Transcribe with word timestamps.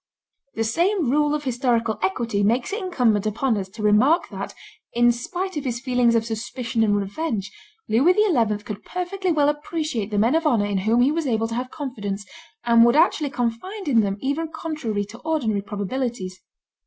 The 0.55 0.63
same 0.63 1.11
rule 1.11 1.35
of 1.35 1.43
historical 1.43 1.99
equity 2.01 2.41
makes 2.41 2.73
it 2.73 2.81
incumbent 2.81 3.27
upon 3.27 3.55
us 3.55 3.69
to 3.69 3.83
remark 3.83 4.29
that, 4.29 4.55
in 4.93 5.11
spite 5.11 5.55
of 5.57 5.63
his 5.63 5.79
feelings 5.79 6.15
of 6.15 6.25
suspicion 6.25 6.83
and 6.83 6.95
revenge, 6.97 7.51
Louis 7.87 8.13
XI. 8.13 8.63
could 8.63 8.83
perfectly 8.83 9.31
well 9.31 9.47
appreciate 9.47 10.09
the 10.09 10.17
men 10.17 10.33
of 10.33 10.47
honor 10.47 10.65
in 10.65 10.79
whom 10.79 11.01
he 11.01 11.11
was 11.11 11.27
able 11.27 11.47
to 11.49 11.53
have 11.53 11.69
confidence, 11.69 12.25
and 12.63 12.83
would 12.83 12.95
actually 12.95 13.29
confide 13.29 13.87
in 13.87 13.99
them 13.99 14.17
even 14.21 14.47
contrary 14.51 15.05
to 15.05 15.19
ordinary 15.19 15.61
probabilities. 15.61 16.41